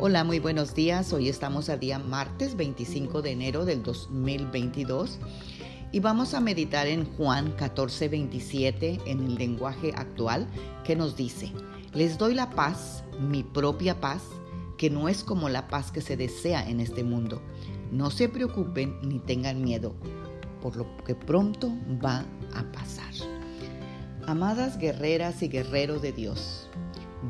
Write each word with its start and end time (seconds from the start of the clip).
Hola, 0.00 0.22
muy 0.22 0.38
buenos 0.38 0.76
días. 0.76 1.12
Hoy 1.12 1.28
estamos 1.28 1.68
a 1.68 1.76
día 1.76 1.98
martes 1.98 2.56
25 2.56 3.20
de 3.20 3.32
enero 3.32 3.64
del 3.64 3.82
2022 3.82 5.18
y 5.90 5.98
vamos 5.98 6.34
a 6.34 6.40
meditar 6.40 6.86
en 6.86 7.04
Juan 7.16 7.50
14, 7.50 8.08
27 8.08 9.00
en 9.06 9.24
el 9.24 9.34
lenguaje 9.34 9.92
actual 9.96 10.46
que 10.84 10.94
nos 10.94 11.16
dice, 11.16 11.52
les 11.94 12.16
doy 12.16 12.34
la 12.34 12.50
paz, 12.50 13.02
mi 13.18 13.42
propia 13.42 14.00
paz, 14.00 14.22
que 14.76 14.88
no 14.88 15.08
es 15.08 15.24
como 15.24 15.48
la 15.48 15.66
paz 15.66 15.90
que 15.90 16.00
se 16.00 16.16
desea 16.16 16.68
en 16.68 16.78
este 16.78 17.02
mundo. 17.02 17.42
No 17.90 18.12
se 18.12 18.28
preocupen 18.28 19.00
ni 19.02 19.18
tengan 19.18 19.62
miedo, 19.62 19.96
por 20.62 20.76
lo 20.76 20.86
que 20.98 21.16
pronto 21.16 21.72
va 22.04 22.24
a 22.54 22.62
pasar. 22.70 23.12
Amadas 24.28 24.78
guerreras 24.78 25.42
y 25.42 25.48
guerreros 25.48 26.02
de 26.02 26.12
Dios, 26.12 26.70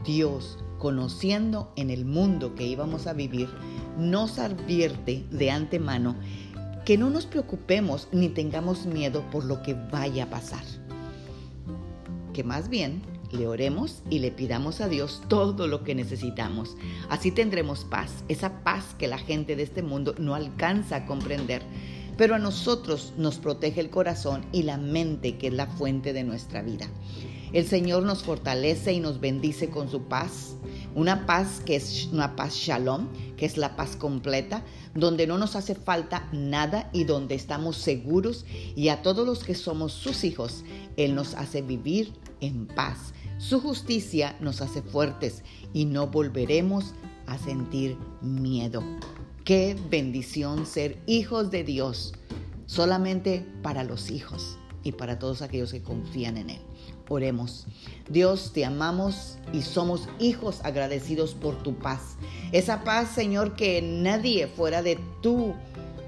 Dios 0.05 0.59
conociendo 0.79 1.73
en 1.77 1.91
el 1.91 2.05
mundo 2.05 2.55
que 2.55 2.67
íbamos 2.67 3.07
a 3.07 3.13
vivir, 3.13 3.49
nos 3.99 4.39
advierte 4.39 5.25
de 5.31 5.51
antemano 5.51 6.17
que 6.85 6.97
no 6.97 7.11
nos 7.11 7.27
preocupemos 7.27 8.09
ni 8.13 8.31
tengamos 8.31 8.87
miedo 8.87 9.23
por 9.31 9.45
lo 9.45 9.63
que 9.63 9.75
vaya 9.75 10.25
a 10.25 10.31
pasar. 10.31 10.65
Que 12.33 12.43
más 12.43 12.71
bien 12.71 13.03
le 13.31 13.47
oremos 13.47 14.03
y 14.09 14.21
le 14.21 14.31
pidamos 14.31 14.81
a 14.81 14.89
Dios 14.89 15.23
todo 15.29 15.67
lo 15.67 15.85
que 15.85 15.95
necesitamos. 15.95 16.77
Así 17.11 17.31
tendremos 17.31 17.85
paz, 17.85 18.25
esa 18.29 18.63
paz 18.63 18.95
que 18.99 19.07
la 19.07 19.19
gente 19.19 19.55
de 19.55 19.65
este 19.65 19.83
mundo 19.83 20.15
no 20.19 20.35
alcanza 20.35 20.97
a 20.97 21.07
comprender. 21.07 21.63
Pero 22.17 22.35
a 22.35 22.39
nosotros 22.39 23.13
nos 23.17 23.37
protege 23.37 23.81
el 23.81 23.91
corazón 23.91 24.47
y 24.51 24.63
la 24.63 24.79
mente, 24.79 25.37
que 25.37 25.49
es 25.49 25.53
la 25.53 25.67
fuente 25.67 26.13
de 26.13 26.25
nuestra 26.25 26.63
vida. 26.63 26.89
El 27.53 27.67
Señor 27.67 28.03
nos 28.03 28.23
fortalece 28.23 28.93
y 28.93 29.01
nos 29.01 29.21
bendice 29.21 29.71
con 29.71 29.91
su 29.91 30.03
paz. 30.03 30.57
Una 30.95 31.27
paz 31.27 31.61
que 31.65 31.77
es 31.77 32.09
una 32.13 32.37
paz 32.37 32.55
shalom, 32.55 33.09
que 33.37 33.47
es 33.47 33.57
la 33.57 33.77
paz 33.77 33.97
completa, 33.97 34.65
donde 34.95 35.27
no 35.27 35.39
nos 35.39 35.57
hace 35.57 35.75
falta 35.75 36.29
nada 36.33 36.91
y 36.93 37.05
donde 37.05 37.35
estamos 37.35 37.77
seguros. 37.77 38.45
Y 38.77 38.89
a 38.89 39.03
todos 39.03 39.27
los 39.27 39.45
que 39.45 39.55
somos 39.55 39.93
sus 39.93 40.25
hijos, 40.25 40.65
Él 40.97 41.15
nos 41.15 41.35
hace 41.35 41.63
vivir 41.63 42.13
en 42.41 42.67
paz. 42.67 43.13
Su 43.39 43.61
justicia 43.61 44.37
nos 44.41 44.61
hace 44.61 44.83
fuertes 44.83 45.45
y 45.73 45.85
no 45.85 46.09
volveremos 46.09 46.95
a 47.27 47.39
sentir 47.39 47.97
miedo. 48.21 48.83
Qué 49.45 49.77
bendición 49.89 50.67
ser 50.67 50.99
hijos 51.07 51.51
de 51.51 51.65
Dios, 51.65 52.13
solamente 52.67 53.47
para 53.63 53.85
los 53.85 54.11
hijos 54.11 54.59
y 54.83 54.93
para 54.93 55.19
todos 55.19 55.41
aquellos 55.41 55.73
que 55.73 55.83
confían 55.83 56.37
en 56.37 56.51
Él. 56.51 56.61
Oremos. 57.09 57.67
Dios, 58.09 58.53
te 58.53 58.65
amamos 58.65 59.39
y 59.53 59.63
somos 59.63 60.09
hijos 60.19 60.61
agradecidos 60.63 61.35
por 61.35 61.63
tu 61.63 61.75
paz. 61.75 62.17
Esa 62.53 62.85
paz, 62.85 63.11
Señor, 63.15 63.55
que 63.55 63.81
nadie 63.83 64.47
fuera 64.47 64.83
de 64.83 64.99
tú, 65.23 65.55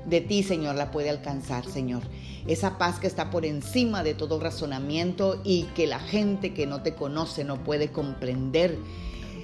de 0.06 0.20
ti, 0.20 0.42
Señor, 0.42 0.76
la 0.76 0.90
puede 0.90 1.10
alcanzar, 1.10 1.66
Señor. 1.66 2.02
Esa 2.46 2.78
paz 2.78 2.98
que 2.98 3.06
está 3.06 3.30
por 3.30 3.44
encima 3.44 4.02
de 4.02 4.14
todo 4.14 4.40
razonamiento 4.40 5.40
y 5.44 5.64
que 5.74 5.86
la 5.86 6.00
gente 6.00 6.52
que 6.52 6.66
no 6.66 6.82
te 6.82 6.94
conoce 6.94 7.44
no 7.44 7.62
puede 7.64 7.92
comprender. 7.92 8.78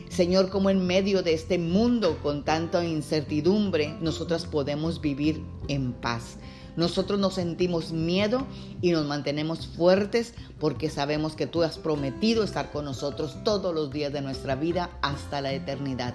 Señor, 0.08 0.50
como 0.50 0.70
en 0.70 0.86
medio 0.86 1.22
de 1.22 1.34
este 1.34 1.58
mundo 1.58 2.18
con 2.22 2.44
tanta 2.44 2.84
incertidumbre, 2.84 3.96
nosotras 4.00 4.46
podemos 4.46 5.00
vivir 5.00 5.42
en 5.68 5.92
paz. 5.92 6.38
Nosotros 6.76 7.18
nos 7.18 7.34
sentimos 7.34 7.92
miedo 7.92 8.46
y 8.82 8.92
nos 8.92 9.06
mantenemos 9.06 9.66
fuertes 9.66 10.34
porque 10.58 10.90
sabemos 10.90 11.34
que 11.34 11.46
tú 11.46 11.62
has 11.62 11.78
prometido 11.78 12.44
estar 12.44 12.70
con 12.70 12.84
nosotros 12.84 13.36
todos 13.44 13.74
los 13.74 13.90
días 13.90 14.12
de 14.12 14.20
nuestra 14.20 14.54
vida 14.54 14.90
hasta 15.02 15.40
la 15.40 15.52
eternidad. 15.52 16.14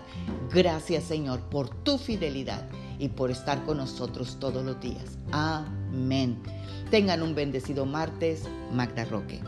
Gracias 0.51 1.03
Señor 1.03 1.39
por 1.49 1.69
tu 1.83 1.97
fidelidad 1.97 2.67
y 2.99 3.09
por 3.09 3.31
estar 3.31 3.63
con 3.65 3.77
nosotros 3.77 4.37
todos 4.39 4.63
los 4.63 4.79
días. 4.79 5.17
Amén. 5.31 6.37
Tengan 6.91 7.23
un 7.23 7.33
bendecido 7.33 7.85
martes, 7.85 8.43
Magda 8.71 9.05
Roque. 9.05 9.41